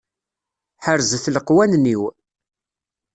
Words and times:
Ḥerzet 0.83 1.25
leqwanen-iw. 1.35 2.01